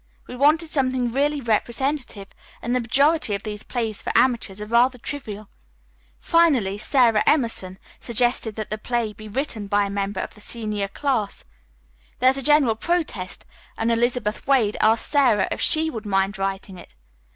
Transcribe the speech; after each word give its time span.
We 0.25 0.35
wanted 0.35 0.69
something 0.71 1.11
really 1.11 1.41
representative, 1.41 2.29
and 2.59 2.75
the 2.75 2.79
majority 2.79 3.35
of 3.35 3.43
these 3.43 3.61
plays 3.61 4.01
for 4.01 4.11
amateurs 4.17 4.59
are 4.59 4.65
rather 4.65 4.97
trivial. 4.97 5.47
Finally, 6.19 6.79
Sara 6.79 7.21
Emerson 7.27 7.77
suggested 7.99 8.55
that 8.55 8.71
the 8.71 8.79
play 8.79 9.13
be 9.13 9.27
written 9.27 9.67
by 9.67 9.85
a 9.85 9.91
member 9.91 10.19
of 10.19 10.33
the 10.33 10.41
senior 10.41 10.87
class. 10.87 11.43
There 12.17 12.31
was 12.31 12.37
a 12.39 12.41
general 12.41 12.73
protest, 12.75 13.45
and 13.77 13.91
Elizabeth 13.91 14.47
Wade 14.47 14.75
asked 14.81 15.07
Sara 15.07 15.47
if 15.51 15.61
she 15.61 15.91
would 15.91 16.07
mind 16.07 16.39
writing 16.39 16.79
it. 16.79 16.95